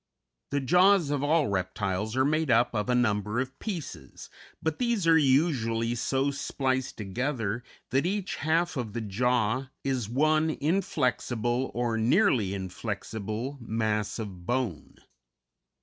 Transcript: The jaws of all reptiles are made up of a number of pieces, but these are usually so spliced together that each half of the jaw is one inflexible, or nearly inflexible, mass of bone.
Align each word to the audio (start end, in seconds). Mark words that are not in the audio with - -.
The 0.49 0.59
jaws 0.61 1.11
of 1.11 1.21
all 1.21 1.45
reptiles 1.47 2.15
are 2.15 2.25
made 2.25 2.49
up 2.49 2.73
of 2.73 2.89
a 2.89 2.95
number 2.95 3.39
of 3.39 3.59
pieces, 3.59 4.31
but 4.59 4.79
these 4.79 5.05
are 5.05 5.15
usually 5.15 5.93
so 5.93 6.31
spliced 6.31 6.97
together 6.97 7.61
that 7.91 8.07
each 8.07 8.37
half 8.37 8.77
of 8.77 8.93
the 8.93 9.01
jaw 9.01 9.67
is 9.83 10.09
one 10.09 10.49
inflexible, 10.49 11.69
or 11.75 11.99
nearly 11.99 12.55
inflexible, 12.55 13.59
mass 13.61 14.17
of 14.17 14.47
bone. 14.47 14.95